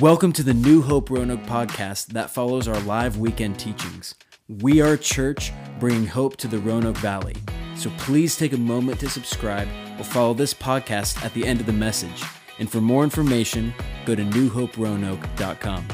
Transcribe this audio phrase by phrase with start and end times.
[0.00, 4.14] Welcome to the New Hope Roanoke podcast that follows our live weekend teachings.
[4.46, 7.34] We are a church bringing hope to the Roanoke Valley.
[7.76, 11.66] So please take a moment to subscribe or follow this podcast at the end of
[11.66, 12.22] the message.
[12.58, 13.72] And for more information,
[14.04, 15.88] go to newhoperoanoke.com.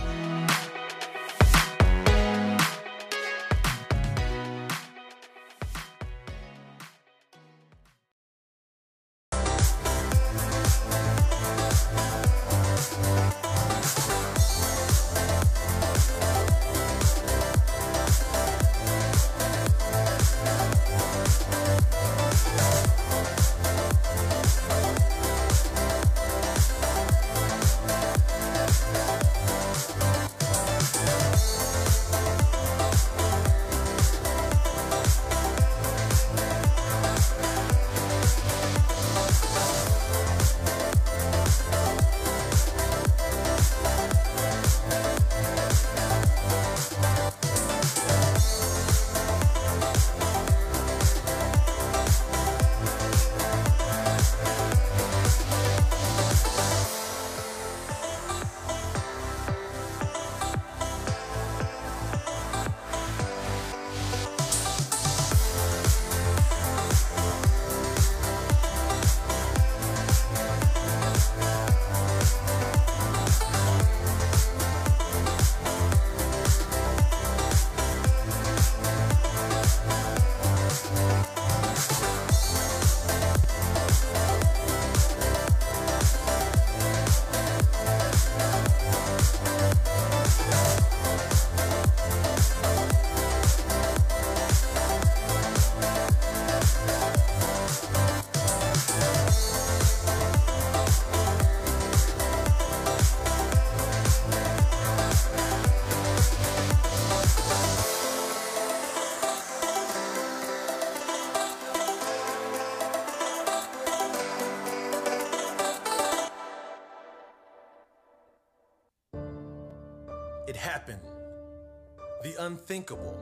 [122.53, 123.19] unthinkable.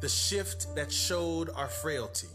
[0.00, 2.26] The shift that showed our frailty.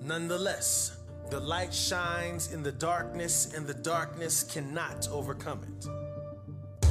[0.00, 0.96] Nonetheless,
[1.28, 6.88] the light shines in the darkness, and the darkness cannot overcome it.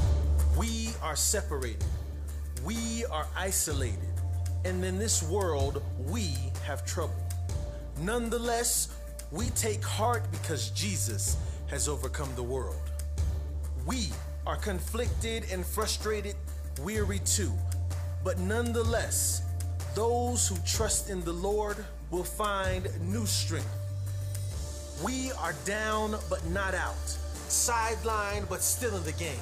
[0.57, 1.85] We are separated.
[2.66, 4.13] We are isolated.
[4.66, 6.35] And in this world, we
[6.66, 7.23] have trouble.
[7.97, 8.94] Nonetheless,
[9.31, 12.91] we take heart because Jesus has overcome the world.
[13.85, 14.09] We
[14.45, 16.35] are conflicted and frustrated,
[16.81, 17.53] weary too.
[18.23, 19.41] But nonetheless,
[19.95, 23.67] those who trust in the Lord will find new strength.
[25.03, 27.17] We are down but not out,
[27.47, 29.39] sidelined but still in the game.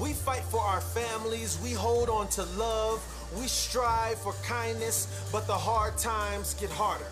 [0.00, 3.02] We fight for our families, we hold on to love,
[3.38, 7.06] we strive for kindness, but the hard times get harder.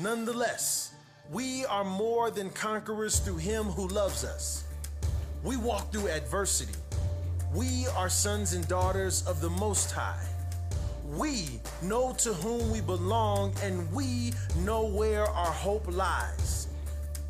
[0.00, 0.92] Nonetheless,
[1.30, 4.64] we are more than conquerors through Him who loves us.
[5.44, 6.74] We walk through adversity.
[7.54, 10.22] We are sons and daughters of the Most High.
[11.16, 16.68] We know to whom we belong and we know where our hope lies.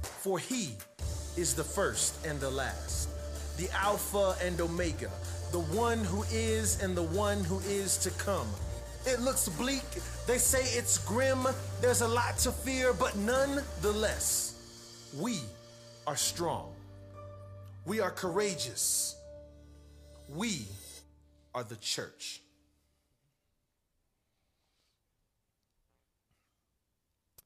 [0.02, 0.74] For He
[1.36, 3.10] is the first and the last,
[3.58, 5.08] the Alpha and Omega,
[5.52, 8.48] the one who is and the one who is to come.
[9.06, 9.86] It looks bleak,
[10.26, 11.46] they say it's grim,
[11.80, 14.56] there's a lot to fear, but nonetheless,
[15.16, 15.38] we
[16.08, 16.72] are strong.
[17.86, 19.17] We are courageous.
[20.28, 20.66] We
[21.54, 22.42] are the church.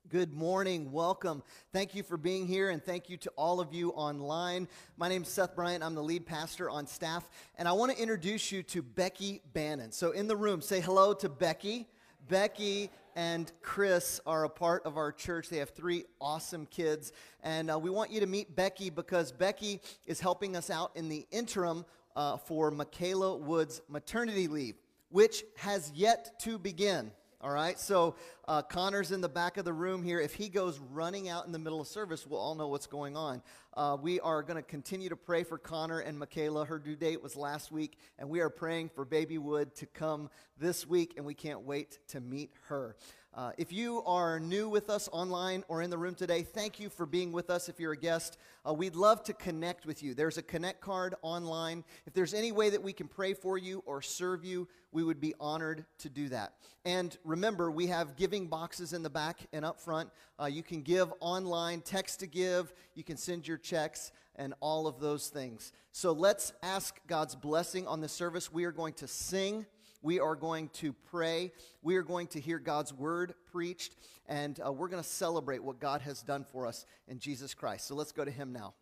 [0.09, 0.91] Good morning.
[0.91, 1.45] Welcome.
[1.73, 4.67] Thank you for being here, and thank you to all of you online.
[4.97, 5.85] My name is Seth Bryant.
[5.85, 9.93] I'm the lead pastor on staff, and I want to introduce you to Becky Bannon.
[9.93, 11.89] So, in the room, say hello to Becky.
[12.29, 15.49] Becky and Chris are a part of our church.
[15.49, 17.13] They have three awesome kids,
[17.45, 21.09] and uh, we want you to meet Becky because Becky is helping us out in
[21.09, 21.85] the interim
[22.17, 24.77] uh, for Michaela Wood's maternity leave,
[25.11, 27.11] which has yet to begin.
[27.45, 28.15] All right, so
[28.47, 30.21] uh, Connor's in the back of the room here.
[30.21, 33.17] If he goes running out in the middle of service, we'll all know what's going
[33.17, 33.43] on.
[33.77, 36.65] Uh, we are going to continue to pray for Connor and Michaela.
[36.65, 40.31] Her due date was last week, and we are praying for Baby Wood to come
[40.57, 42.95] this week, and we can't wait to meet her.
[43.35, 46.91] Uh, if you are new with us online or in the room today, thank you
[46.91, 47.67] for being with us.
[47.67, 48.37] If you're a guest,
[48.69, 50.13] uh, we'd love to connect with you.
[50.13, 51.83] There's a connect card online.
[52.05, 55.19] If there's any way that we can pray for you or serve you, we would
[55.19, 56.53] be honored to do that.
[56.85, 60.11] And remember, we have giving boxes in the back and up front.
[60.39, 64.87] Uh, you can give online, text to give, you can send your checks, and all
[64.87, 65.73] of those things.
[65.91, 68.53] So let's ask God's blessing on the service.
[68.53, 69.65] We are going to sing.
[70.03, 71.53] We are going to pray.
[71.81, 73.95] We are going to hear God's word preached.
[74.27, 77.87] And uh, we're going to celebrate what God has done for us in Jesus Christ.
[77.87, 78.75] So let's go to Him now.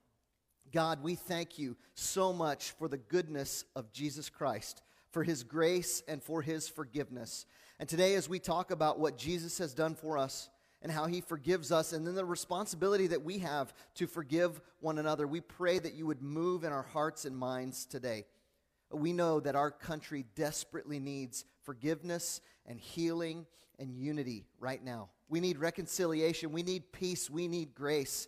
[0.72, 6.02] God, we thank you so much for the goodness of Jesus Christ, for His grace
[6.08, 7.44] and for His forgiveness.
[7.78, 10.48] And today, as we talk about what Jesus has done for us,
[10.82, 14.98] and how he forgives us, and then the responsibility that we have to forgive one
[14.98, 15.26] another.
[15.26, 18.24] We pray that you would move in our hearts and minds today.
[18.92, 23.46] We know that our country desperately needs forgiveness and healing
[23.78, 25.10] and unity right now.
[25.28, 26.52] We need reconciliation.
[26.52, 27.30] We need peace.
[27.30, 28.26] We need grace.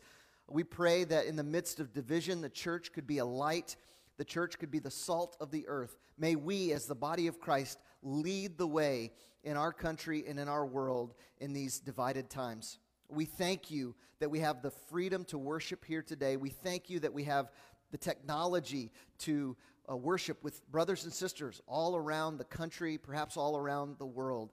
[0.49, 3.77] We pray that in the midst of division, the church could be a light.
[4.19, 5.97] The church could be the salt of the earth.
[6.17, 9.13] May we, as the body of Christ, lead the way
[9.43, 12.79] in our country and in our world in these divided times.
[13.09, 16.37] We thank you that we have the freedom to worship here today.
[16.37, 17.51] We thank you that we have
[17.91, 19.57] the technology to
[19.91, 24.53] uh, worship with brothers and sisters all around the country, perhaps all around the world.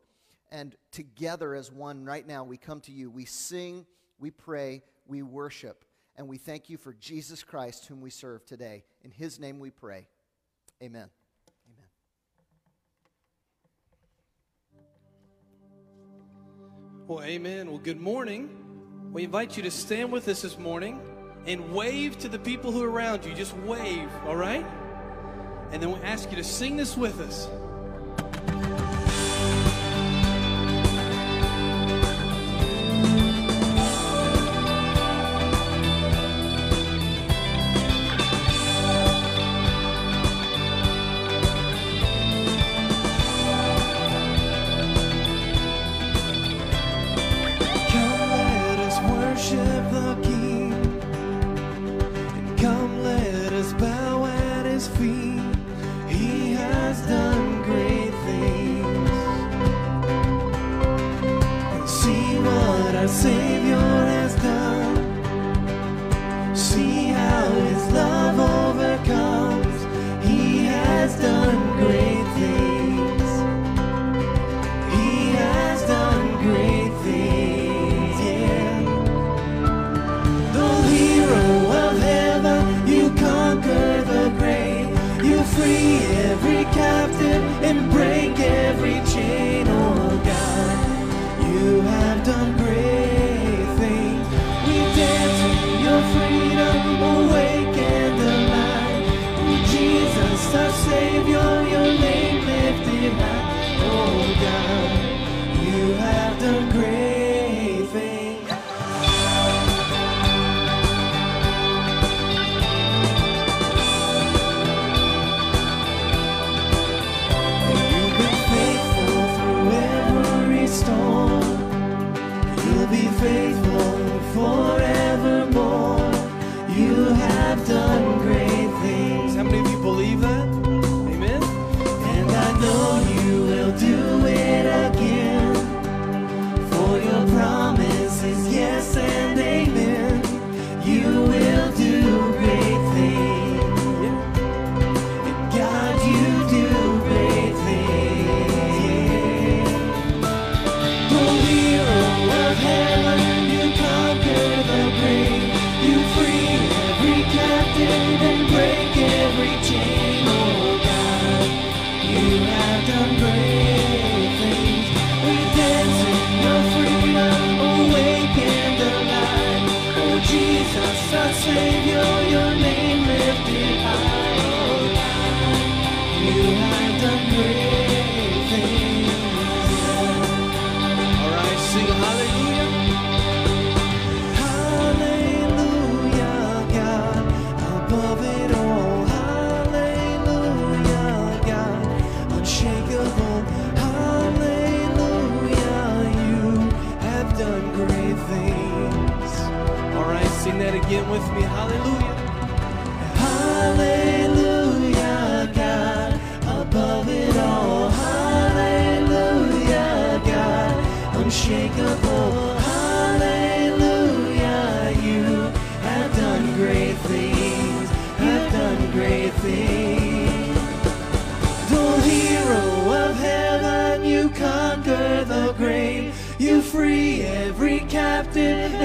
[0.52, 3.10] And together as one, right now, we come to you.
[3.10, 3.86] We sing,
[4.20, 5.86] we pray, we worship.
[6.16, 8.84] And we thank you for Jesus Christ, whom we serve today.
[9.04, 10.08] In his name we pray.
[10.82, 11.10] Amen.
[11.68, 11.88] Amen.
[17.08, 17.70] Well, amen.
[17.70, 18.50] Well, good morning.
[19.14, 21.02] We invite you to stand with us this morning
[21.46, 23.34] and wave to the people who are around you.
[23.34, 24.66] Just wave, all right?
[25.72, 27.48] And then we ask you to sing this with us.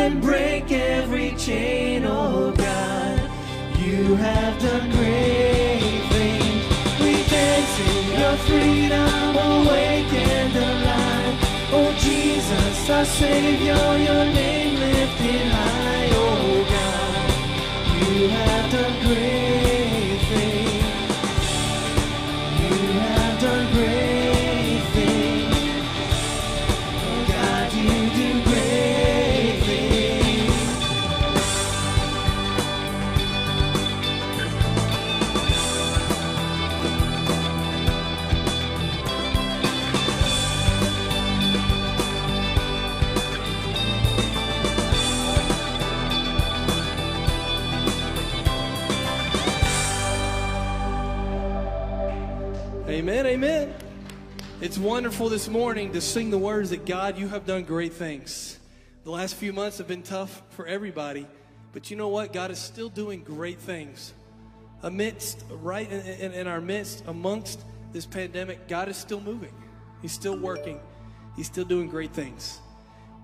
[0.05, 3.21] And break every chain, oh God.
[3.79, 6.65] You have done great things.
[7.01, 11.37] We dance in your freedom, awake and alive.
[11.77, 17.25] Oh Jesus, our Savior, your name lifted high, oh God.
[17.97, 19.54] You have done great
[54.95, 58.61] wonderful this morning to sing the words that God, you have done great things.
[59.03, 61.27] The last few months have been tough for everybody,
[61.73, 62.33] but you know what?
[62.33, 64.15] God is still doing great things.
[64.85, 69.53] Amidst, right in, in, in our midst, amongst this pandemic, God is still moving.
[70.01, 70.79] He's still working.
[71.35, 72.61] He's still doing great things.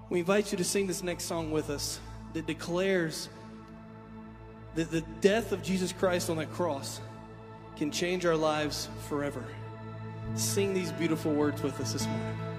[0.08, 2.00] We invite you to sing this next song with us
[2.32, 3.28] that declares
[4.74, 7.00] that the death of Jesus Christ on that cross
[7.76, 9.44] can change our lives forever.
[10.34, 12.49] Sing these beautiful words with us this morning.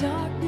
[0.00, 0.39] Darkness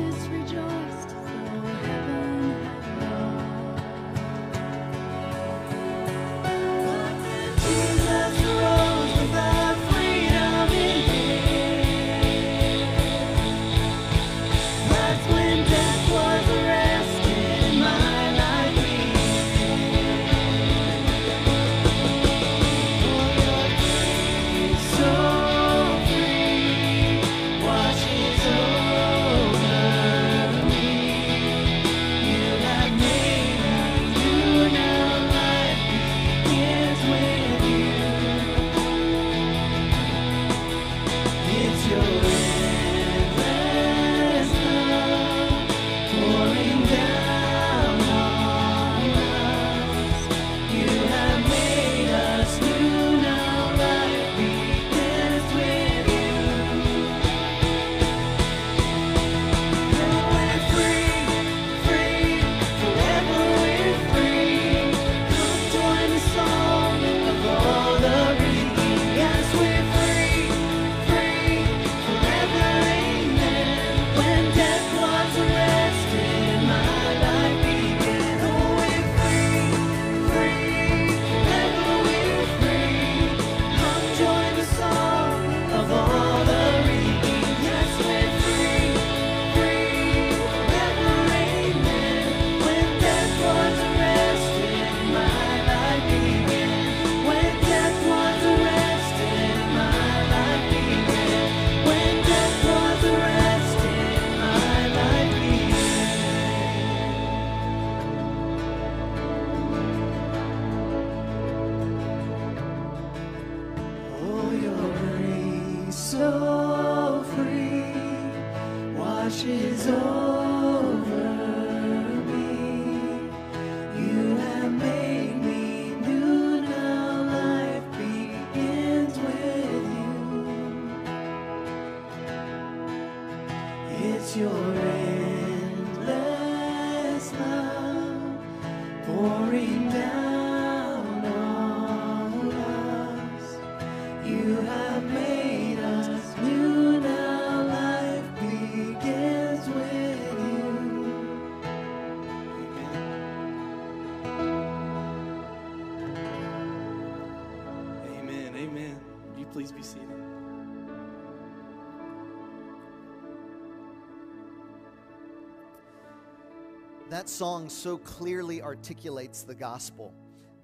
[167.23, 170.13] That song so clearly articulates the gospel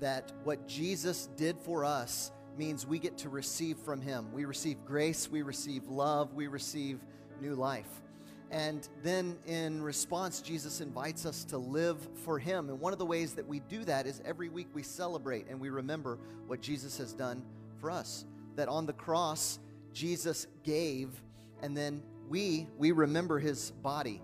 [0.01, 4.33] that what Jesus did for us means we get to receive from him.
[4.33, 6.99] We receive grace, we receive love, we receive
[7.41, 7.87] new life.
[8.51, 12.71] And then in response, Jesus invites us to live for him.
[12.71, 15.61] And one of the ways that we do that is every week we celebrate and
[15.61, 16.19] we remember
[16.49, 17.45] what Jesus has done
[17.81, 18.25] for us.
[18.57, 19.61] That on the cross,
[19.93, 21.11] Jesus gave,
[21.63, 24.21] and then we we remember his body.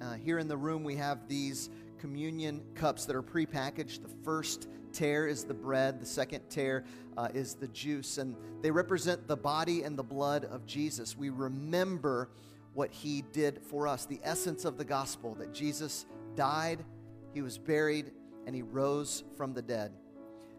[0.00, 4.02] Uh, here in the room, we have these communion cups that are prepackaged.
[4.02, 6.84] The first tear is the bread, the second tear
[7.16, 11.16] uh, is the juice, and they represent the body and the blood of Jesus.
[11.16, 12.30] We remember
[12.74, 16.04] what he did for us, the essence of the gospel that Jesus
[16.34, 16.84] died,
[17.32, 18.10] he was buried,
[18.46, 19.92] and he rose from the dead.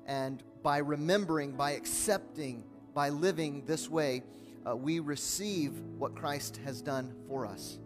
[0.07, 4.23] And by remembering, by accepting, by living this way,
[4.67, 7.79] uh, we receive what Christ has done for us.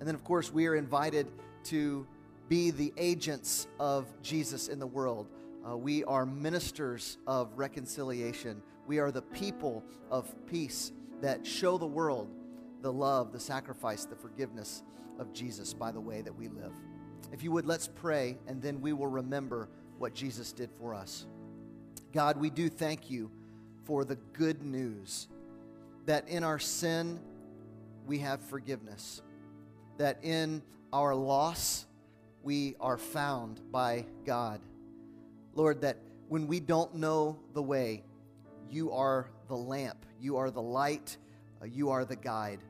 [0.00, 1.30] And then, of course, we are invited
[1.64, 2.06] to
[2.48, 5.28] be the agents of Jesus in the world.
[5.68, 8.62] Uh, we are ministers of reconciliation.
[8.86, 12.28] We are the people of peace that show the world
[12.82, 14.82] the love, the sacrifice, the forgiveness
[15.18, 16.72] of Jesus by the way that we live.
[17.32, 21.26] If you would, let's pray, and then we will remember what Jesus did for us.
[22.12, 23.30] God, we do thank you
[23.84, 25.28] for the good news
[26.06, 27.20] that in our sin
[28.06, 29.20] we have forgiveness
[30.00, 30.62] that in
[30.94, 31.84] our loss
[32.42, 34.62] we are found by God.
[35.54, 35.98] Lord, that
[36.30, 38.02] when we don't know the way,
[38.70, 41.18] you are the lamp, you are the light,
[41.60, 42.60] uh, you are the guide.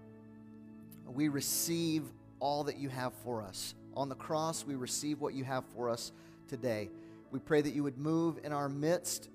[1.07, 2.03] We receive
[2.40, 3.77] all that you have for us.
[3.95, 6.11] On the cross, we receive what you have for us
[6.49, 6.90] today.
[7.31, 9.29] We pray that you would move in our midst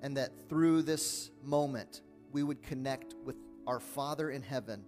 [0.00, 2.00] and that through this moment,
[2.32, 4.86] we would connect with our Father in heaven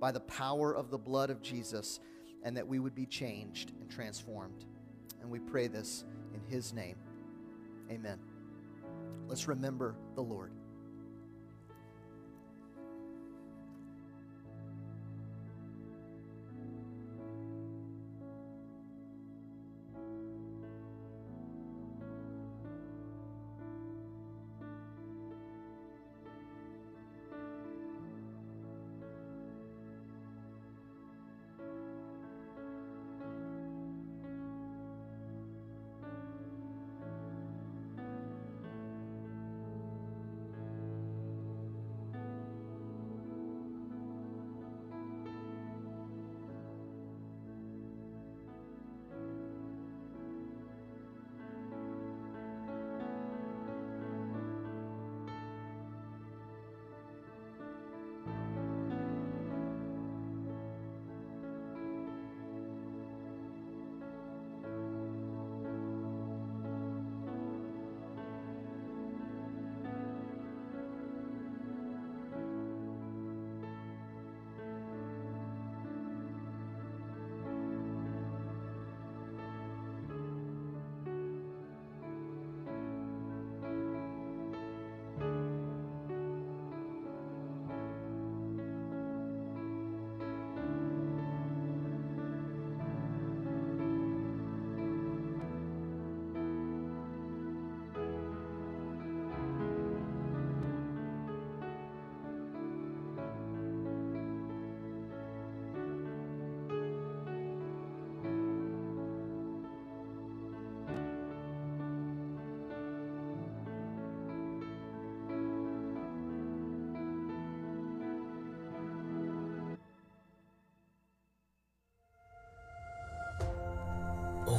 [0.00, 2.00] by the power of the blood of Jesus,
[2.42, 4.64] and that we would be changed and transformed.
[5.20, 6.04] And we pray this
[6.34, 6.96] in His name.
[7.90, 8.18] Amen.
[9.26, 10.52] Let's remember the Lord.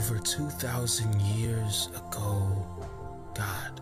[0.10, 2.66] Over 2,000 years ago,
[3.36, 3.82] God,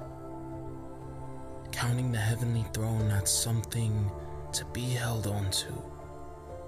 [1.72, 4.10] counting the heavenly throne not something
[4.52, 5.72] to be held onto,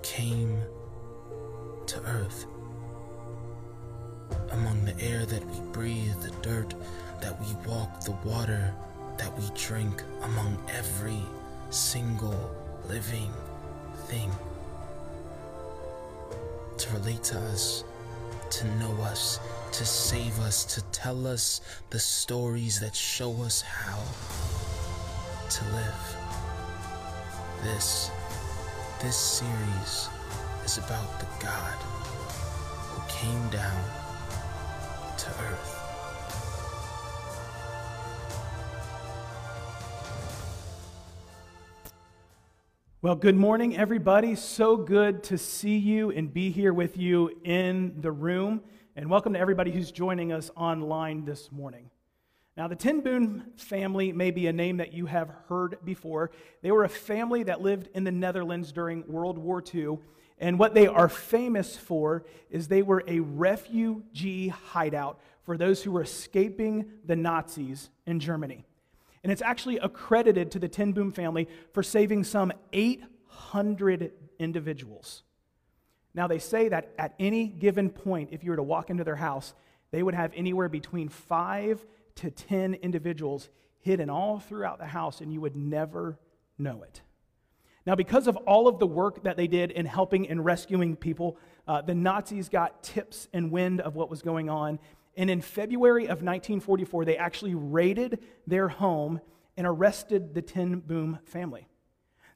[0.04, 0.62] came
[1.88, 2.46] to earth.
[4.52, 6.76] Among the air that we breathe, the dirt
[7.20, 8.76] that we walk, the water
[9.18, 11.24] that we drink, among every
[11.72, 12.56] single
[12.88, 13.34] living
[14.06, 14.30] thing.
[16.78, 17.84] To relate to us,
[18.52, 19.40] to know us,
[19.72, 24.02] to save us, to tell us the stories that show us how
[25.50, 26.18] to live.
[27.64, 28.12] This,
[29.02, 30.10] this series
[30.66, 31.78] is about the God
[32.90, 33.84] who came down
[35.18, 35.77] to earth.
[43.08, 44.36] Well, good morning, everybody.
[44.36, 48.60] So good to see you and be here with you in the room.
[48.98, 51.90] And welcome to everybody who's joining us online this morning.
[52.58, 56.32] Now, the Ten Boom family may be a name that you have heard before.
[56.62, 60.00] They were a family that lived in the Netherlands during World War II.
[60.38, 65.94] And what they are famous for is they were a refugee hideout for those who
[65.94, 68.66] were escaping the Nazis in Germany.
[69.28, 75.24] And it's actually accredited to the Ten Boom family for saving some 800 individuals.
[76.14, 79.18] Now, they say that at any given point, if you were to walk into their
[79.18, 79.54] house,
[79.92, 81.86] they would have anywhere between five
[82.16, 83.50] to 10 individuals
[83.82, 86.18] hidden all throughout the house, and you would never
[86.58, 87.02] know it.
[87.86, 91.38] Now, because of all of the work that they did in helping and rescuing people,
[91.68, 94.80] uh, the Nazis got tips and wind of what was going on.
[95.18, 99.20] And in February of 1944, they actually raided their home
[99.58, 101.68] and arrested the Ten Boom family.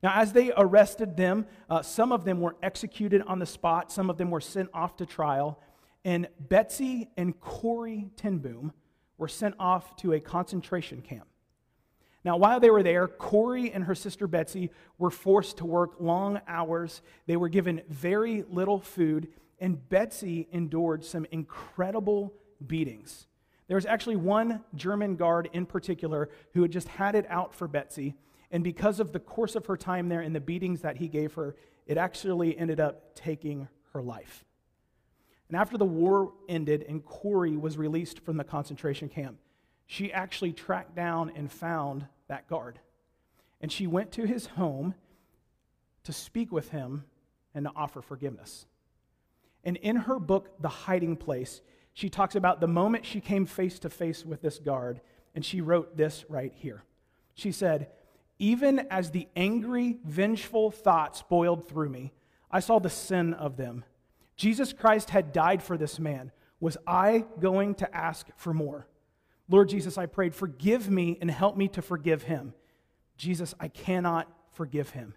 [0.02, 4.10] Now, as they arrested them, uh, some of them were executed on the spot, some
[4.10, 5.62] of them were sent off to trial,
[6.04, 8.74] and Betsie and Corrie Ten Boom
[9.20, 11.28] were sent off to a concentration camp.
[12.26, 16.41] Now, while they were there, Corrie and her sister Betsie were forced to work long
[16.48, 17.04] hours.
[17.28, 19.28] They were given very little food,
[19.60, 22.34] and Betsie endured some incredible
[22.67, 23.28] beatings.
[23.67, 27.67] There was actually one German guard in particular who had just had it out for
[27.67, 28.15] Betsie,
[28.52, 31.34] and because of the course of her time there and the beatings that he gave
[31.36, 31.56] her,
[31.88, 34.43] it actually ended up taking her life.
[35.47, 39.38] And after the war ended and Corrie was released from the concentration camp,
[39.86, 42.80] she actually tracked down and found that guard.
[43.60, 44.95] And she went to his home
[46.04, 47.04] to speak with him
[47.54, 48.65] and to offer forgiveness.
[49.63, 51.62] And in her book, The Hiding Place,
[51.93, 55.01] she talks about the moment she came face to face with this guard,
[55.36, 56.84] and she wrote this right here.
[57.34, 57.89] She said,
[58.39, 62.13] Even as the angry, vengeful thoughts boiled through me,
[62.49, 63.84] I saw the sin of them.
[64.36, 66.32] Jesus Christ had died for this man.
[66.60, 68.88] Was I going to ask for more?
[69.49, 72.54] Lord Jesus, I prayed, forgive me and help me to forgive him.
[73.17, 75.13] Jesus, I cannot forgive him.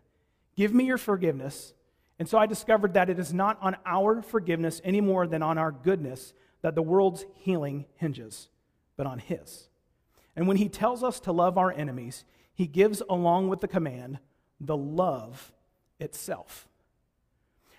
[0.56, 1.74] Give me your forgiveness.
[2.18, 5.58] And so I discovered that it is not on our forgiveness any more than on
[5.58, 6.32] our goodness
[6.64, 8.48] that the world's healing hinges,
[8.96, 9.68] but on his.
[10.35, 12.24] And when he tells us to love our enemies,
[12.55, 14.18] he gives, along with the command,
[14.59, 15.53] the love
[16.00, 16.66] itself.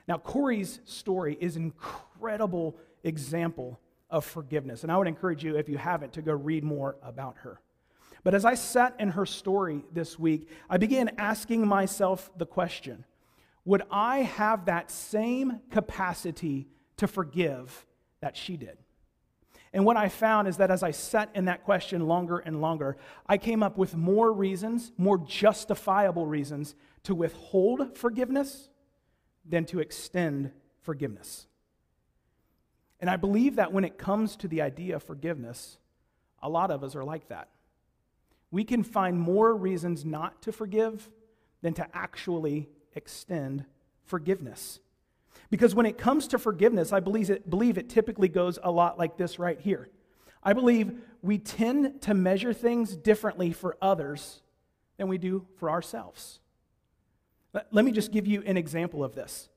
[0.08, 3.80] Now, Corrie's story is an incredible example
[4.12, 4.84] of forgiveness.
[4.84, 7.60] And I would encourage you, if you haven't, to go read more about her.
[8.24, 13.04] But as I sat in her story this week, I began asking myself the question
[13.66, 16.68] Would I have that same capacity
[16.98, 17.84] to forgive
[18.26, 18.80] that she did?
[19.72, 22.98] And what I found is that as I sat in that question longer and longer,
[23.28, 28.70] I came up with more reasons, more justifiable reasons to withhold forgiveness
[29.48, 31.46] than to extend forgiveness.
[33.00, 35.78] And I believe that when it comes to the idea of forgiveness,
[36.42, 37.50] a lot of us are like that.
[38.50, 41.12] We can find more reasons not to forgive
[41.62, 43.66] than to actually extend
[44.04, 44.80] forgiveness.
[45.50, 48.98] Because when it comes to forgiveness, I believe it, believe it typically goes a lot
[48.98, 49.90] like this right here.
[50.44, 54.42] I believe we tend to measure things differently for others
[54.98, 56.40] than we do for ourselves.
[57.72, 59.50] Let, me just give you an example of this.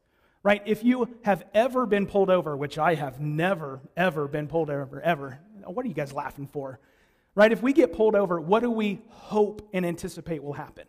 [0.42, 0.62] Right?
[0.64, 5.00] If you have ever been pulled over, which I have never, ever been pulled over,
[5.00, 6.78] ever, what are you guys laughing for?
[7.34, 7.50] Right?
[7.52, 10.86] If we get pulled over, what do we hope and anticipate will happen?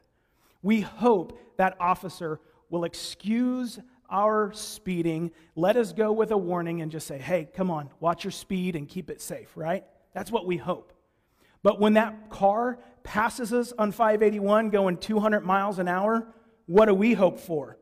[0.62, 6.92] We hope that officer will excuse our speeding, let us go with a warning, and
[6.92, 9.84] just say, hey, come on, watch your speed and keep it safe, right?
[10.14, 10.94] That's what we hope.
[11.64, 16.28] But when that car passes us on 581 going 200 miles an hour,
[16.66, 17.78] what do we hope for?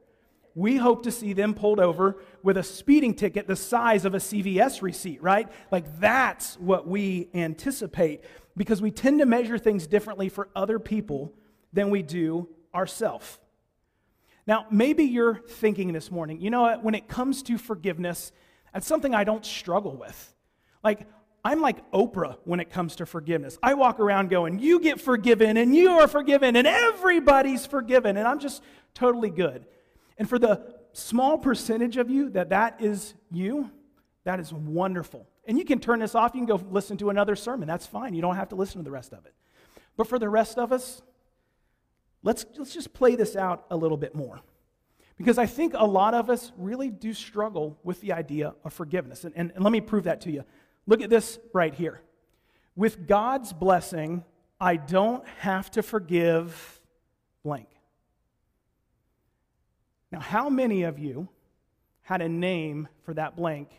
[0.57, 4.17] we hope to see them pulled over with a speeding ticket the size of a
[4.17, 5.47] CVS receipt, right?
[5.71, 8.23] Like that's what we anticipate
[8.57, 11.31] because we tend to measure things differently for other people
[11.73, 13.37] than we do ourselves.
[14.47, 18.31] Now, maybe you're thinking this morning, you know what, when it comes to forgiveness,
[18.73, 20.33] that's something I don't struggle with.
[20.83, 21.05] Like,
[21.43, 23.57] I'm like Oprah when it comes to forgiveness.
[23.61, 28.27] I walk around going, You get forgiven, and you are forgiven, and everybody's forgiven, and
[28.27, 29.65] I'm just totally good.
[30.17, 33.69] And for the small percentage of you that that is you,
[34.23, 35.27] that is wonderful.
[35.45, 37.67] And you can turn this off, you can go listen to another sermon.
[37.67, 38.13] That's fine.
[38.13, 39.33] You don't have to listen to the rest of it.
[39.95, 41.01] But for the rest of us,
[42.23, 44.41] let's, let's just play this out a little bit more.
[45.17, 49.23] Because I think a lot of us really do struggle with the idea of forgiveness.
[49.23, 50.43] And, and, and let me prove that to you.
[50.85, 52.01] Look at this right here.
[52.75, 54.23] With God's blessing,
[54.61, 56.79] I don't have to forgive
[57.43, 57.67] blank.
[60.11, 61.27] Now, how many of you
[62.01, 63.69] had a name for that blank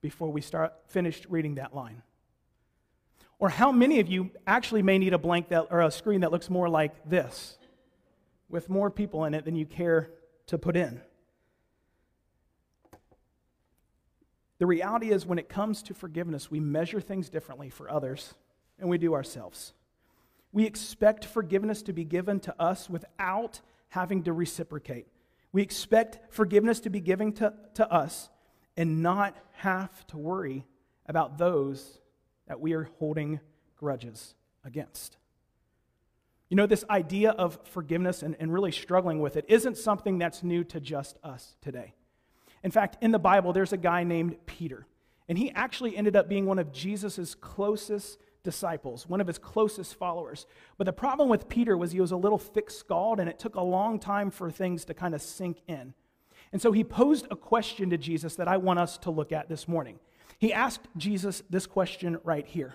[0.00, 2.02] before we start finished reading that line?
[3.38, 6.32] Or how many of you actually may need a blank that, or a screen that
[6.32, 7.58] looks more like this,
[8.52, 10.10] with more people in it than you care
[10.46, 11.00] to put in?
[14.58, 18.34] The reality is, when it comes to forgiveness, we measure things differently for others
[18.78, 19.72] and we do ourselves.
[20.52, 25.08] We expect forgiveness to be given to us without having to reciprocate.
[25.50, 28.28] We expect forgiveness to be given to, to us
[28.76, 30.64] and not have to worry
[31.06, 32.00] about those
[32.46, 33.40] that we are holding
[33.76, 34.34] grudges
[34.64, 35.16] against.
[36.52, 40.42] You know, this idea of forgiveness and, and really struggling with it isn't something that's
[40.42, 41.94] new to just us today.
[42.62, 44.86] In fact, in the Bible, there's a guy named Peter,
[45.30, 49.94] and he actually ended up being one of Jesus' closest disciples, one of his closest
[49.94, 50.44] followers.
[50.76, 53.54] But the problem with Peter was he was a little thick skulled, and it took
[53.54, 55.94] a long time for things to kind of sink in.
[56.52, 59.48] And so he posed a question to Jesus that I want us to look at
[59.48, 60.00] this morning.
[60.38, 62.74] He asked Jesus this question right here.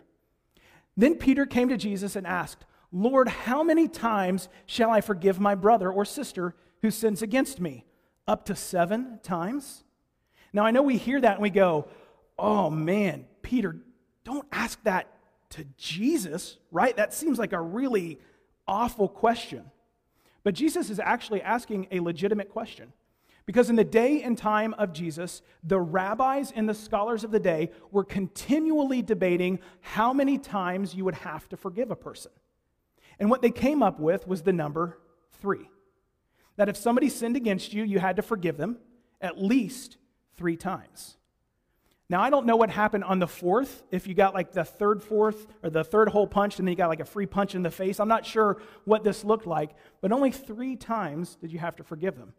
[0.98, 5.56] Then Peter came to Jesus and asked, Lord, how many times shall I forgive my
[5.56, 7.86] brother or sister who sins against me?
[8.28, 9.84] Up to seven times?
[10.54, 11.88] Now, I know we hear that and we go,
[12.40, 13.76] oh man, Peter,
[14.24, 15.08] don't ask that
[15.52, 16.96] to Jesus, right?
[16.96, 18.20] That seems like a really
[18.68, 19.72] awful question.
[20.44, 22.94] But Jesus is actually asking a legitimate question.
[23.46, 27.40] Because in the day and time of Jesus, the rabbis and the scholars of the
[27.40, 32.32] day were continually debating how many times you would have to forgive a person.
[33.20, 35.00] And what they came up with was the number
[35.42, 35.70] three.
[36.56, 38.78] That if somebody sinned against you, you had to forgive them
[39.22, 39.98] at least
[40.36, 41.18] three times.
[42.10, 45.04] Now, I don't know what happened on the fourth, if you got like the third
[45.04, 47.64] fourth or the third hole punch and then you got like a free punch in
[47.64, 48.00] the face.
[48.00, 51.84] I'm not sure what this looked like, but only three times did you have to
[51.84, 52.34] forgive them.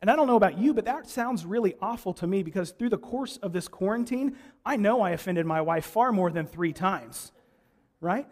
[0.00, 2.90] And I don't know about you, but that sounds really awful to me because through
[2.90, 6.72] the course of this quarantine, I know I offended my wife far more than three
[6.72, 7.30] times,
[8.00, 8.26] right?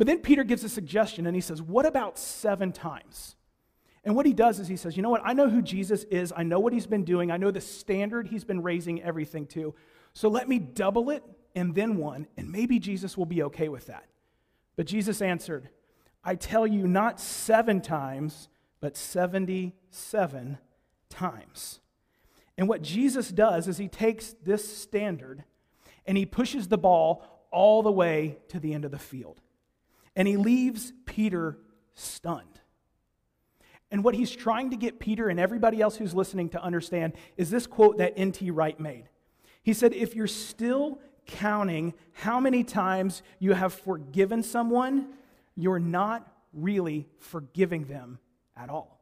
[0.00, 3.36] But then Peter gives a suggestion and he says, What about seven times?
[4.02, 5.20] And what he does is he says, You know what?
[5.26, 6.32] I know who Jesus is.
[6.34, 7.30] I know what he's been doing.
[7.30, 9.74] I know the standard he's been raising everything to.
[10.14, 11.22] So let me double it
[11.54, 14.06] and then one, and maybe Jesus will be okay with that.
[14.74, 15.68] But Jesus answered,
[16.24, 18.48] I tell you, not seven times,
[18.80, 20.58] but 77
[21.10, 21.80] times.
[22.56, 25.44] And what Jesus does is he takes this standard
[26.06, 29.42] and he pushes the ball all the way to the end of the field.
[30.16, 31.58] And he leaves Peter
[31.94, 32.60] stunned.
[33.90, 37.50] And what he's trying to get Peter and everybody else who's listening to understand is
[37.50, 38.50] this quote that N.T.
[38.50, 39.08] Wright made.
[39.62, 45.08] He said, If you're still counting how many times you have forgiven someone,
[45.54, 48.18] you're not really forgiving them
[48.56, 49.00] at all.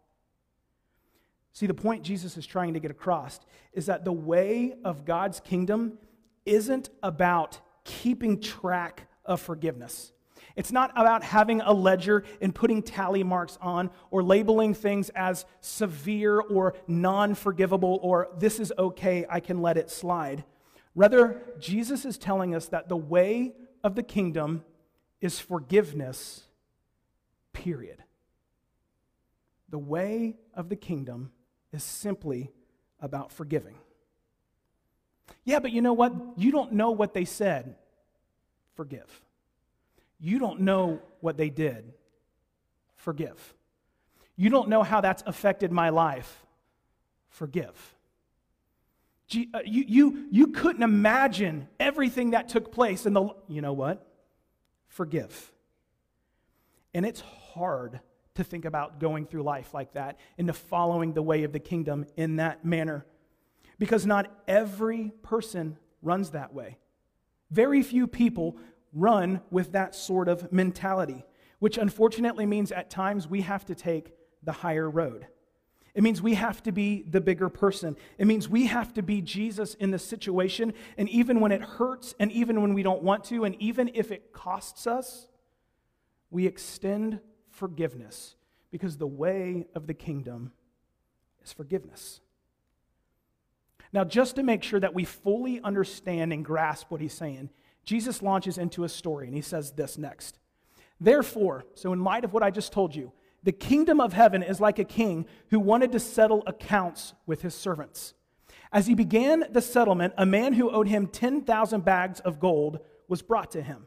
[1.52, 3.40] See, the point Jesus is trying to get across
[3.72, 5.98] is that the way of God's kingdom
[6.46, 10.12] isn't about keeping track of forgiveness.
[10.58, 15.46] It's not about having a ledger and putting tally marks on or labeling things as
[15.60, 20.42] severe or non forgivable or this is okay, I can let it slide.
[20.96, 24.64] Rather, Jesus is telling us that the way of the kingdom
[25.20, 26.48] is forgiveness,
[27.52, 28.02] period.
[29.68, 31.30] The way of the kingdom
[31.72, 32.50] is simply
[32.98, 33.76] about forgiving.
[35.44, 36.12] Yeah, but you know what?
[36.36, 37.76] You don't know what they said.
[38.74, 39.27] Forgive.
[40.20, 41.92] You don't know what they did.
[42.96, 43.54] Forgive.
[44.36, 46.46] You don't know how that's affected my life.
[47.28, 47.74] Forgive.
[49.52, 54.06] Uh, you, you, you couldn't imagine everything that took place in the, you know what?
[54.88, 55.52] Forgive.
[56.94, 58.00] And it's hard
[58.36, 62.06] to think about going through life like that, into following the way of the kingdom
[62.16, 63.04] in that manner.
[63.78, 66.78] Because not every person runs that way.
[67.50, 68.56] Very few people
[69.00, 71.24] run with that sort of mentality,
[71.58, 75.26] which unfortunately means at times we have to take the higher road.
[75.94, 77.96] It means we have to be the bigger person.
[78.18, 80.72] It means we have to be Jesus in the situation.
[80.96, 84.12] And even when it hurts, and even when we don't want to, and even if
[84.12, 85.26] it costs us,
[86.30, 88.36] we extend forgiveness
[88.70, 90.52] because the way of the kingdom
[91.42, 92.20] is forgiveness.
[93.92, 97.50] Now, just to make sure that we fully understand and grasp what he's saying,
[97.88, 100.38] Jesus launches into a story and he says this next.
[101.00, 103.12] Therefore, so in light of what I just told you,
[103.44, 107.54] the kingdom of heaven is like a king who wanted to settle accounts with his
[107.54, 108.12] servants.
[108.74, 113.22] As he began the settlement, a man who owed him 10,000 bags of gold was
[113.22, 113.86] brought to him.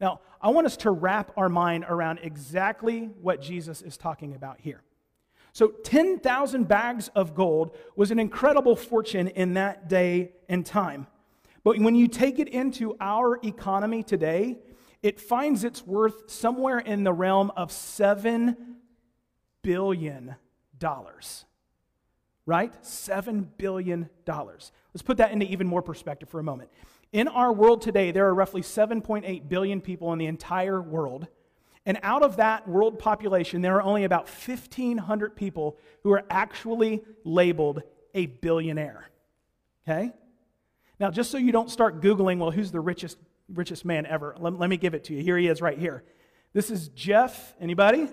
[0.00, 4.58] Now, I want us to wrap our mind around exactly what Jesus is talking about
[4.58, 4.82] here.
[5.52, 11.08] So, 10,000 bags of gold was an incredible fortune in that day and time.
[11.64, 14.58] But when you take it into our economy today,
[15.02, 18.56] it finds its worth somewhere in the realm of $7
[19.62, 20.36] billion.
[22.46, 22.82] Right?
[22.82, 24.10] $7 billion.
[24.26, 26.70] Let's put that into even more perspective for a moment.
[27.12, 31.28] In our world today, there are roughly 7.8 billion people in the entire world.
[31.86, 37.02] And out of that world population, there are only about 1,500 people who are actually
[37.24, 37.82] labeled
[38.14, 39.08] a billionaire.
[39.88, 40.12] Okay?
[41.00, 43.18] Now, just so you don't start Googling, well, who's the richest,
[43.52, 44.36] richest man ever?
[44.38, 45.22] Let, let me give it to you.
[45.22, 46.04] Here he is right here.
[46.52, 48.08] This is Jeff, anybody?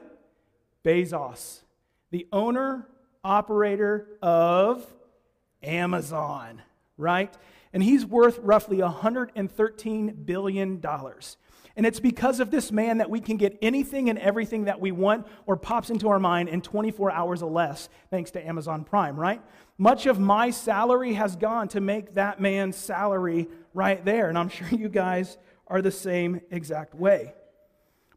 [0.84, 1.62] Bezos,
[2.10, 2.88] the owner,
[3.24, 4.86] operator of
[5.62, 6.62] Amazon,
[6.98, 7.32] right?
[7.72, 10.84] And he's worth roughly $113 billion.
[11.76, 14.92] And it's because of this man that we can get anything and everything that we
[14.92, 19.18] want or pops into our mind in 24 hours or less, thanks to Amazon Prime,
[19.18, 19.42] right?
[19.82, 24.30] Much of my salary has gone to make that man's salary right there.
[24.30, 27.34] And I'm sure you guys are the same exact way.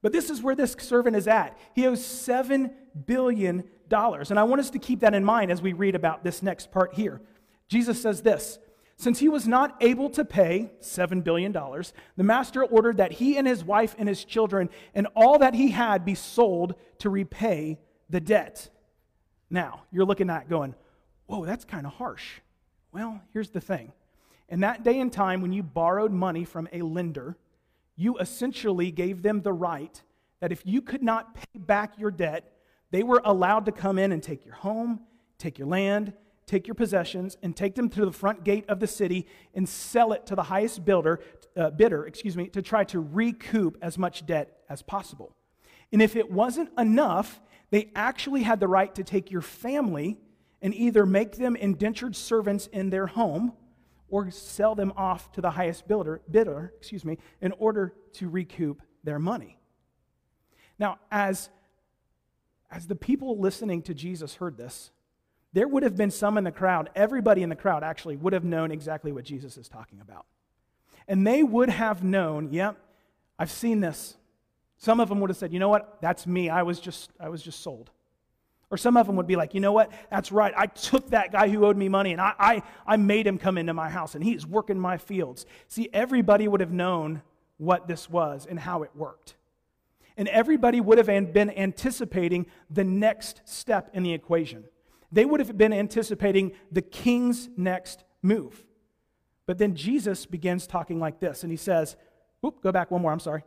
[0.02, 1.56] But this is where this servant is at.
[1.74, 2.70] He owes $7
[3.06, 3.64] billion.
[3.90, 6.70] And I want us to keep that in mind as we read about this next
[6.70, 7.22] part here.
[7.66, 8.58] Jesus says this
[8.98, 13.46] since he was not able to pay $7 billion, the master ordered that he and
[13.46, 17.78] his wife and his children and all that he had be sold to repay
[18.10, 18.68] the debt.
[19.48, 20.74] Now, you're looking at going,
[21.26, 22.40] whoa, that's kind of harsh.
[22.92, 23.92] Well, here's the thing.
[24.48, 27.36] In that day and time, when you borrowed money from a lender,
[27.96, 30.02] you essentially gave them the right
[30.40, 32.52] that if you could not pay back your debt,
[32.90, 35.00] they were allowed to come in and take your home,
[35.38, 36.12] take your land,
[36.46, 40.12] take your possessions and take them to the front gate of the city and sell
[40.12, 41.20] it to the highest builder,
[41.56, 45.34] uh, bidder, excuse me, to try to recoup as much debt as possible.
[45.92, 50.18] And if it wasn't enough, they actually had the right to take your family
[50.64, 53.52] and either make them indentured servants in their home
[54.08, 58.80] or sell them off to the highest builder, bidder, excuse me, in order to recoup
[59.04, 59.58] their money.
[60.78, 61.50] Now, as,
[62.70, 64.90] as the people listening to Jesus heard this,
[65.52, 68.44] there would have been some in the crowd, everybody in the crowd actually would have
[68.44, 70.24] known exactly what Jesus is talking about.
[71.06, 72.78] And they would have known, yep,
[73.38, 74.16] I've seen this.
[74.78, 76.48] Some of them would have said, you know what, that's me.
[76.48, 77.90] I was just, I was just sold.
[78.74, 80.52] Or some of them would be like, you know what, that's right.
[80.56, 83.56] I took that guy who owed me money and I, I, I made him come
[83.56, 85.46] into my house and he's working my fields.
[85.68, 87.22] See, everybody would have known
[87.56, 89.36] what this was and how it worked.
[90.16, 94.64] And everybody would have been anticipating the next step in the equation.
[95.12, 98.64] They would have been anticipating the king's next move.
[99.46, 101.94] But then Jesus begins talking like this, and he says,
[102.40, 103.44] Whoop, go back one more, I'm sorry.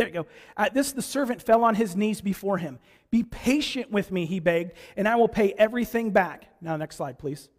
[0.00, 0.26] There you go.
[0.56, 2.78] At this, the servant fell on his knees before him.
[3.10, 6.46] Be patient with me, he begged, and I will pay everything back.
[6.62, 7.50] Now, next slide, please.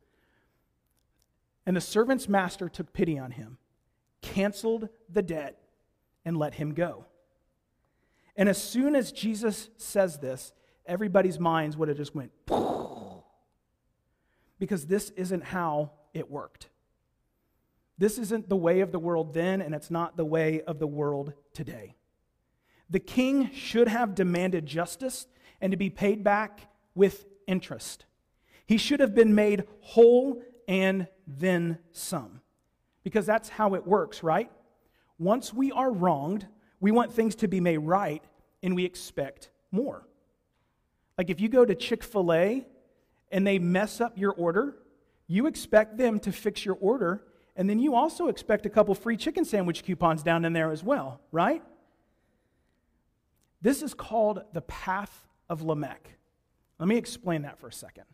[1.68, 3.60] And the servant's master took pity on him,
[4.24, 5.62] canceled the debt,
[6.26, 7.06] and let him go.
[8.36, 10.52] And as soon as Jesus says this,
[10.88, 12.32] everybody's minds would have just went
[14.58, 16.70] because this isn't how it worked.
[18.00, 20.88] This isn't the way of the world then, and it's not the way of the
[20.88, 21.98] world today.
[22.92, 25.26] The king should have demanded justice
[25.62, 28.06] and to be paid back with interest.
[28.66, 32.42] He should have been made whole and then some.
[33.04, 34.52] Because that's how it works, right?
[35.18, 36.46] Once we are wronged,
[36.80, 38.24] we want things to be made right
[38.62, 40.06] and we expect more.
[41.18, 42.68] Like if you go to Chick fil A
[43.32, 44.76] and they mess up your order,
[45.28, 47.24] you expect them to fix your order,
[47.56, 50.84] and then you also expect a couple free chicken sandwich coupons down in there as
[50.84, 51.64] well, right?
[53.62, 56.18] This is called the path of Lamech.
[56.80, 58.06] Let me explain that for a second.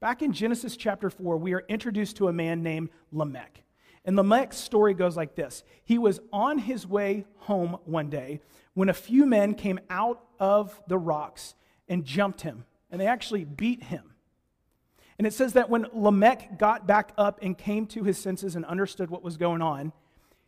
[0.00, 3.62] Back in Genesis chapter 4, we are introduced to a man named Lamech.
[4.04, 8.40] And Lamech's story goes like this He was on his way home one day
[8.74, 11.54] when a few men came out of the rocks
[11.88, 14.12] and jumped him, and they actually beat him.
[15.18, 18.66] And it says that when Lamech got back up and came to his senses and
[18.66, 19.94] understood what was going on,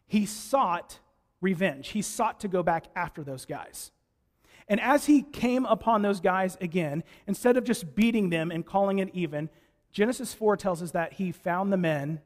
[0.07, 0.99] he sought
[1.41, 1.89] revenge.
[1.89, 3.91] He sought to go back after those guys.
[4.69, 8.99] And as he came upon those guys again, instead of just beating them and calling
[8.99, 9.49] it even,
[9.93, 12.21] Genesis 4 tells us that he found the men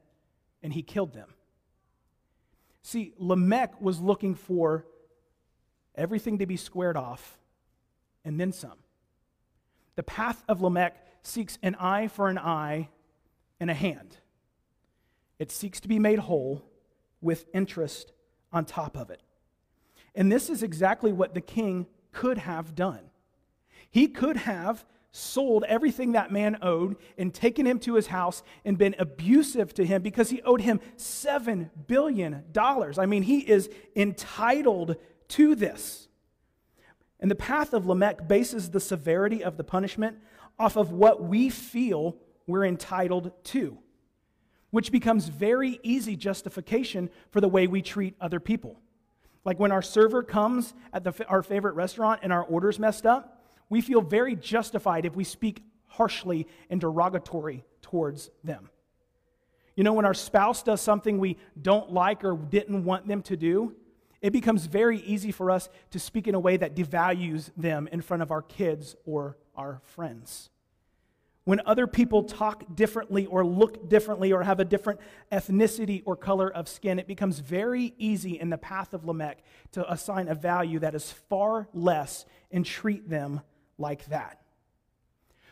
[0.63, 1.29] and he killed them.
[2.83, 4.85] See, Lamech was looking for
[5.95, 7.39] everything to be squared off
[8.25, 8.79] and then some.
[9.95, 12.89] The path of Lamech seeks an eye for an eye
[13.61, 14.17] and a hand.
[15.39, 16.65] It seeks to be made whole
[17.21, 18.13] with interest
[18.53, 19.23] on top of it.
[20.15, 23.01] And this is exactly what the king could have done.
[23.91, 28.79] He could have sold everything that man owed and taken him to his house and
[28.79, 32.45] been abusive to him because he owed him $7 billion.
[32.57, 34.97] I mean, he is entitled
[35.29, 36.09] to this.
[37.21, 40.17] And the path of Lamech bases the severity of the punishment
[40.59, 43.79] off of what we feel we're entitled to,
[44.71, 48.81] which becomes very easy justification for the way we treat other people.
[49.45, 53.43] Like when our server comes at the, our favorite restaurant and our order's messed up,
[53.69, 58.71] we feel very justified if we speak harshly and derogatory towards them.
[59.77, 63.37] You know, when our spouse does something we don't like or didn't want them to
[63.37, 63.75] do,
[64.21, 68.01] it becomes very easy for us to speak in a way that devalues them in
[68.01, 70.51] front of our kids or our friends.
[71.45, 75.01] When other people talk differently or look differently or have a different
[75.33, 79.91] ethnicity or color of skin, it becomes very easy in the path of Lamech to
[79.91, 83.41] assign a value that is far less and treat them
[83.77, 84.39] like that.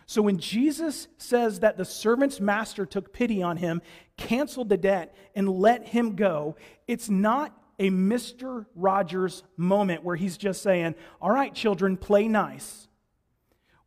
[0.07, 3.81] So when Jesus says that the servant's master took pity on him,
[4.17, 8.67] canceled the debt, and let him go, it's not a Mr.
[8.75, 12.89] Rogers moment where he's just saying, All right, children, play nice.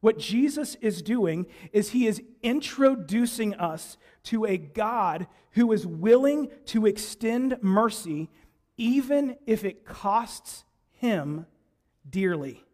[0.04, 6.52] What Jesus is doing is he is introducing us to a God who is willing
[6.66, 8.30] to extend mercy
[8.76, 11.46] even if it costs him
[12.10, 12.66] dearly.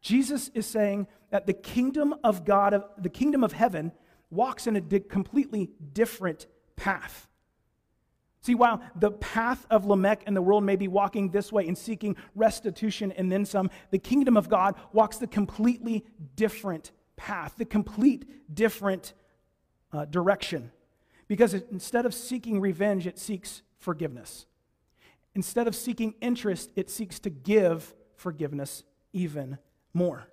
[0.00, 3.92] Jesus is saying that the kingdom of God, the kingdom of heaven,
[4.30, 6.46] walks in a completely different
[6.76, 7.28] path.
[8.46, 11.76] See, while the path of Lamech and the world may be walking this way and
[11.76, 16.04] seeking restitution and then some, the kingdom of God walks the completely
[16.36, 19.14] different path, the complete different
[19.92, 20.70] uh, direction.
[21.26, 24.46] Because it, instead of seeking revenge, it seeks forgiveness.
[25.34, 29.58] Instead of seeking interest, it seeks to give forgiveness even
[29.92, 30.28] more.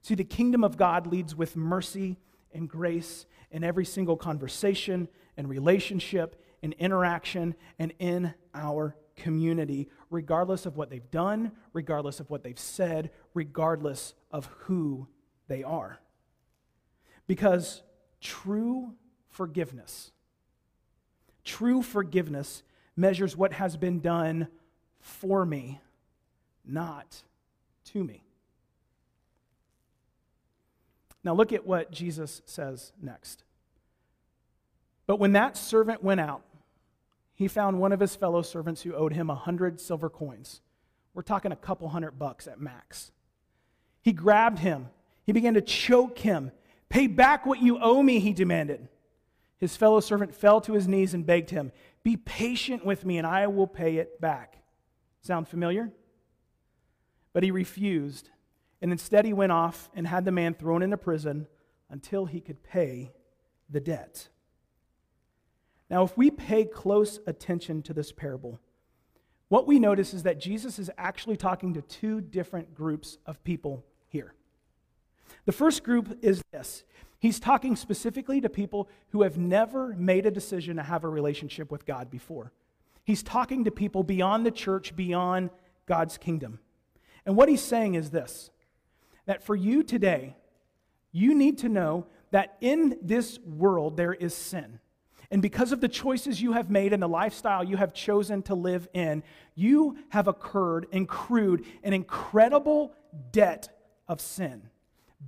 [0.00, 2.16] See, the kingdom of God leads with mercy
[2.54, 10.66] and grace in every single conversation and relationship and interaction and in our community, regardless
[10.66, 15.08] of what they've done, regardless of what they've said, regardless of who
[15.48, 15.98] they are.
[17.26, 17.82] Because
[18.20, 18.94] true
[19.28, 20.12] forgiveness,
[21.44, 22.62] true forgiveness
[22.96, 24.48] measures what has been done
[25.00, 25.80] for me,
[26.64, 27.22] not
[27.84, 28.22] to me.
[31.22, 33.42] Now, look at what Jesus says next.
[35.08, 36.42] But when that servant went out,
[37.36, 40.62] he found one of his fellow servants who owed him a hundred silver coins.
[41.14, 43.12] We're talking a couple hundred bucks at max.
[44.00, 44.88] He grabbed him.
[45.24, 46.50] He began to choke him.
[46.88, 48.88] Pay back what you owe me, he demanded.
[49.58, 51.72] His fellow servant fell to his knees and begged him,
[52.02, 54.62] Be patient with me, and I will pay it back.
[55.20, 55.90] Sound familiar?
[57.34, 58.30] But he refused,
[58.80, 61.48] and instead he went off and had the man thrown into prison
[61.90, 63.12] until he could pay
[63.68, 64.28] the debt.
[65.88, 68.60] Now, if we pay close attention to this parable,
[69.48, 73.84] what we notice is that Jesus is actually talking to two different groups of people
[74.08, 74.34] here.
[75.44, 76.84] The first group is this
[77.18, 81.70] He's talking specifically to people who have never made a decision to have a relationship
[81.70, 82.52] with God before.
[83.04, 85.50] He's talking to people beyond the church, beyond
[85.86, 86.58] God's kingdom.
[87.24, 88.50] And what he's saying is this
[89.26, 90.36] that for you today,
[91.10, 94.78] you need to know that in this world there is sin.
[95.30, 98.54] And because of the choices you have made and the lifestyle you have chosen to
[98.54, 99.22] live in,
[99.54, 102.92] you have incurred, accrued an incredible
[103.32, 103.68] debt
[104.08, 104.70] of sin.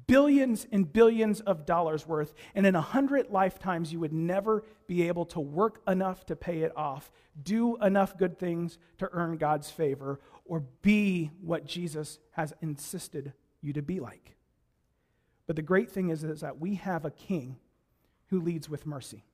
[0.07, 5.09] billions and billions of dollars worth, and in a hundred lifetimes you would never be
[5.09, 7.11] able to work enough to pay it off,
[7.43, 13.73] do enough good things to earn God's favor, or be what Jesus has insisted you
[13.73, 14.37] to be like.
[15.47, 17.57] But the great thing is, is that we have a king
[18.27, 19.25] who leads with mercy.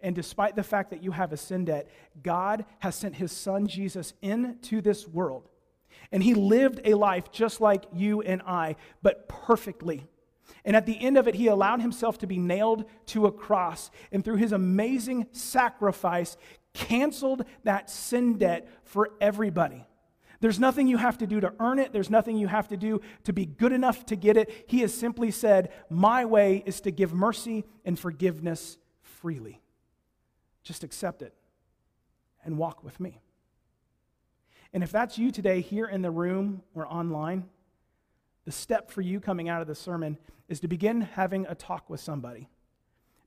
[0.00, 1.88] And despite the fact that you have a sin debt,
[2.22, 5.48] God has sent his son Jesus into this world.
[6.12, 10.06] And he lived a life just like you and I, but perfectly.
[10.64, 13.90] And at the end of it, he allowed himself to be nailed to a cross.
[14.12, 16.36] And through his amazing sacrifice,
[16.72, 19.84] canceled that sin debt for everybody.
[20.40, 21.92] There's nothing you have to do to earn it.
[21.92, 24.66] There's nothing you have to do to be good enough to get it.
[24.68, 29.60] He has simply said, My way is to give mercy and forgiveness freely.
[30.68, 31.32] Just accept it
[32.44, 33.22] and walk with me.
[34.74, 37.46] And if that's you today, here in the room or online,
[38.44, 41.88] the step for you coming out of the sermon is to begin having a talk
[41.88, 42.50] with somebody.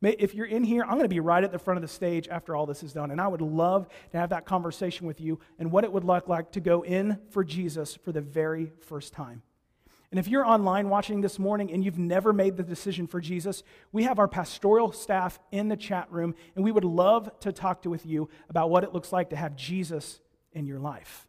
[0.04, 2.28] If you're in here, I'm going to be right at the front of the stage
[2.28, 3.10] after all this is done.
[3.10, 6.28] And I would love to have that conversation with you and what it would look
[6.28, 9.42] like to go in for Jesus for the very first time.
[10.12, 13.64] And if you're online watching this morning and you've never made the decision for Jesus,
[13.94, 17.82] we have our pastoral staff in the chat room, and we would love to talk
[17.84, 20.20] to with you about what it looks like to have Jesus
[20.52, 21.28] in your life.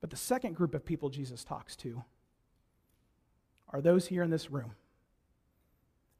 [0.00, 2.04] But the second group of people Jesus talks to
[3.68, 4.72] are those here in this room.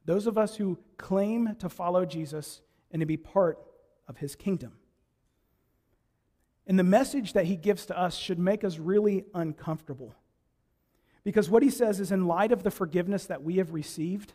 [0.05, 2.61] Those of us who claim to follow Jesus
[2.91, 3.57] and to be part
[4.07, 4.73] of his kingdom.
[6.67, 10.15] And the message that he gives to us should make us really uncomfortable.
[11.23, 14.33] Because what he says is, in light of the forgiveness that we have received,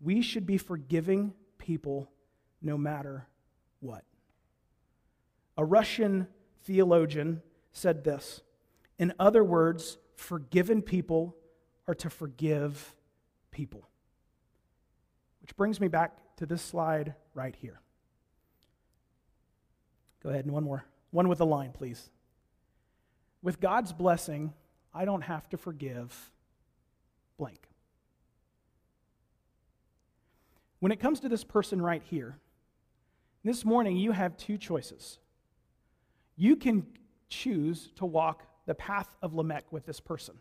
[0.00, 2.10] we should be forgiving people
[2.62, 3.26] no matter
[3.80, 4.04] what.
[5.56, 6.28] A Russian
[6.64, 7.42] theologian
[7.72, 8.42] said this
[8.98, 11.36] In other words, forgiven people
[11.86, 12.94] are to forgive
[13.50, 13.88] people.
[15.40, 17.80] Which brings me back to this slide right here.
[20.22, 20.84] Go ahead and one more.
[21.10, 22.10] One with a line, please.
[23.42, 24.52] With God's blessing,
[24.98, 26.32] I don't have to forgive
[27.38, 27.68] blank.
[30.80, 32.36] When it comes to this person right here,
[33.44, 35.20] this morning you have two choices.
[36.36, 36.84] You can
[37.28, 40.34] choose to walk the path of Lamech with this person.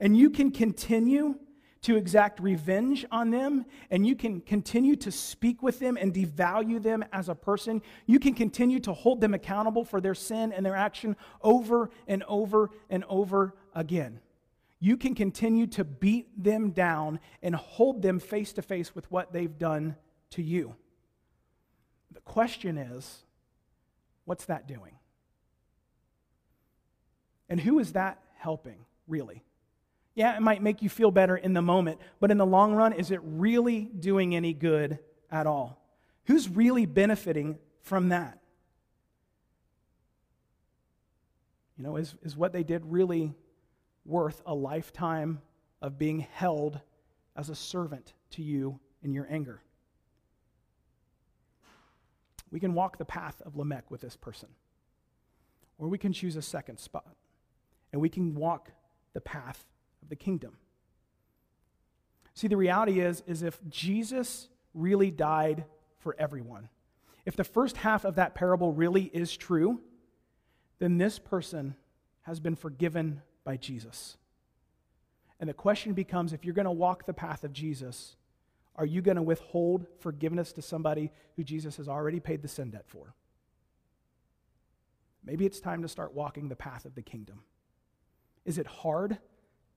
[0.00, 1.36] And you can continue
[1.86, 6.82] to exact revenge on them, and you can continue to speak with them and devalue
[6.82, 7.80] them as a person.
[8.06, 12.24] You can continue to hold them accountable for their sin and their action over and
[12.24, 14.18] over and over again.
[14.80, 19.32] You can continue to beat them down and hold them face to face with what
[19.32, 19.94] they've done
[20.30, 20.74] to you.
[22.10, 23.22] The question is
[24.24, 24.98] what's that doing?
[27.48, 29.44] And who is that helping, really?
[30.16, 32.94] Yeah, it might make you feel better in the moment, but in the long run,
[32.94, 34.98] is it really doing any good
[35.30, 35.86] at all?
[36.24, 38.40] Who's really benefiting from that?
[41.76, 43.34] You know, is, is what they did really
[44.06, 45.42] worth a lifetime
[45.82, 46.80] of being held
[47.36, 49.60] as a servant to you in your anger?
[52.50, 54.48] We can walk the path of Lamech with this person,
[55.76, 57.14] or we can choose a second spot,
[57.92, 58.70] and we can walk
[59.12, 59.62] the path
[60.06, 60.52] of the kingdom.
[62.34, 65.64] See, the reality is, is if Jesus really died
[65.98, 66.68] for everyone,
[67.24, 69.80] if the first half of that parable really is true,
[70.78, 71.74] then this person
[72.22, 74.16] has been forgiven by Jesus.
[75.40, 78.14] And the question becomes if you're going to walk the path of Jesus,
[78.76, 82.70] are you going to withhold forgiveness to somebody who Jesus has already paid the sin
[82.70, 83.14] debt for?
[85.24, 87.40] Maybe it's time to start walking the path of the kingdom.
[88.44, 89.18] Is it hard?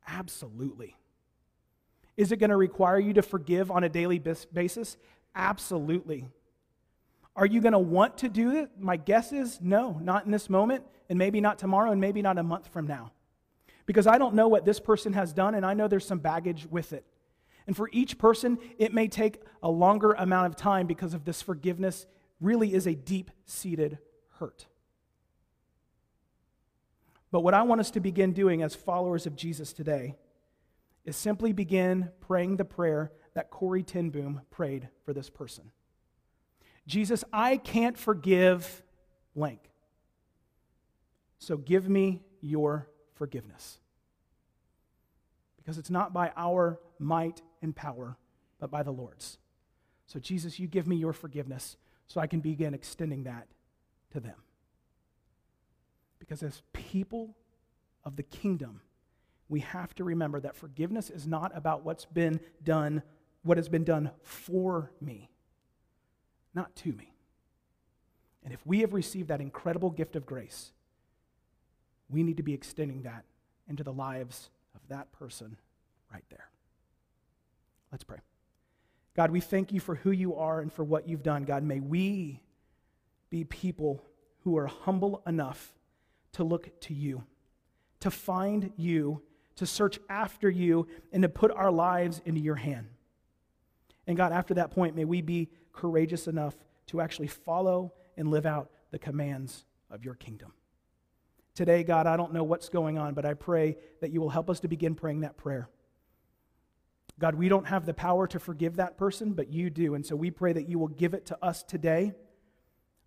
[0.10, 0.96] Absolutely.
[2.18, 4.98] Is it going to require you to forgive on a daily basis?
[5.36, 6.26] Absolutely.
[7.36, 8.72] Are you going to want to do it?
[8.78, 12.38] My guess is no, not in this moment, and maybe not tomorrow, and maybe not
[12.38, 13.12] a month from now.
[13.86, 16.68] Because I don't know what this person has done, and I know there's some baggage
[16.70, 17.06] with it.
[17.66, 21.42] And for each person, it may take a longer amount of time because of this
[21.42, 22.08] forgiveness
[22.42, 24.00] really is a deep seated
[24.40, 24.66] hurt.
[27.32, 30.16] But what I want us to begin doing as followers of Jesus today
[31.06, 35.72] is simply begin praying the prayer that Corrie Ten Boom prayed for this person.
[36.88, 38.82] Jesus, I can't forgive
[39.36, 39.60] blank.
[41.38, 43.80] So give me your forgiveness.
[45.58, 48.18] Because it's not by our might and power,
[48.60, 49.38] but by the Lord's.
[50.08, 51.78] So, Jesus, you give me your forgiveness
[52.08, 53.48] so I can begin extending that
[54.12, 54.36] to them.
[56.20, 57.36] Because as people
[58.04, 58.82] of the kingdom,
[59.48, 63.02] we have to remember that forgiveness is not about what's been done,
[63.44, 65.30] what has been done for me,
[66.54, 67.14] not to me.
[68.44, 70.72] And if we have received that incredible gift of grace,
[72.10, 73.26] we need to be extending that
[73.68, 75.58] into the lives of that person
[76.12, 76.50] right there.
[77.92, 78.20] Let's pray.
[79.16, 81.44] God, we thank you for who you are and for what you've done.
[81.44, 82.42] God, may we
[83.30, 84.04] be people
[84.44, 85.74] who are humble enough
[86.34, 87.24] to look to you,
[88.00, 89.22] to find you,
[89.56, 92.88] to search after you, and to put our lives into your hand.
[94.08, 96.56] And God, after that point, may we be courageous enough
[96.88, 100.54] to actually follow and live out the commands of your kingdom.
[101.54, 104.50] Today, God, I don't know what's going on, but I pray that you will help
[104.50, 105.70] us to begin praying that prayer.
[107.20, 109.94] God, we don't have the power to forgive that person, but you do.
[109.94, 112.14] And so we pray that you will give it to us today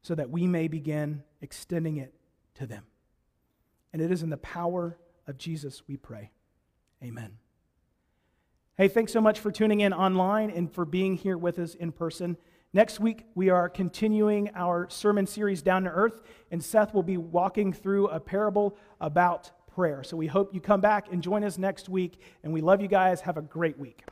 [0.02, 2.12] so that we may begin extending it
[2.56, 2.84] to them.
[3.93, 6.30] And it is in the power of Jesus we pray.
[7.03, 7.38] Amen.
[8.78, 11.93] Hey, thanks so much for tuning in online and for being here with us in
[11.93, 12.36] person.
[12.72, 17.18] Next week, we are continuing our sermon series, Down to Earth, and Seth will be
[17.18, 20.03] walking through a parable about prayer.
[20.03, 22.88] So we hope you come back and join us next week, and we love you
[22.88, 23.20] guys.
[23.20, 24.05] Have a great week.